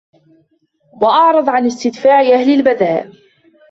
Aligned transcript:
وَأَعْرَضَ 1.01 1.49
عَنْ 1.49 1.65
اسْتِدْفَاعِ 1.65 2.19
أَهْلِ 2.19 2.53
الْبَذَاءِ 2.53 3.11